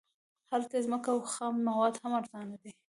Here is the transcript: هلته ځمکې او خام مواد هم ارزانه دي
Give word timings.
هلته 0.51 0.75
ځمکې 0.85 1.09
او 1.13 1.19
خام 1.33 1.55
مواد 1.67 1.93
هم 2.01 2.11
ارزانه 2.19 2.55
دي 2.63 2.71